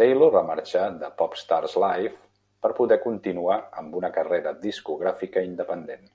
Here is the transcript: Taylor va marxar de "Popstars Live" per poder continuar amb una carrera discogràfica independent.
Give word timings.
Taylor 0.00 0.28
va 0.34 0.42
marxar 0.50 0.82
de 1.00 1.08
"Popstars 1.22 1.74
Live" 1.84 2.14
per 2.66 2.72
poder 2.78 3.00
continuar 3.08 3.58
amb 3.82 3.98
una 4.02 4.12
carrera 4.20 4.54
discogràfica 4.68 5.44
independent. 5.52 6.12